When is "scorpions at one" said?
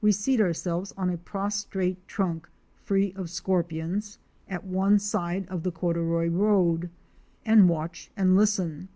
3.30-5.00